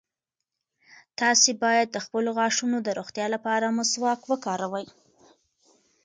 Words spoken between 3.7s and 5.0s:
مسواک وکاروئ.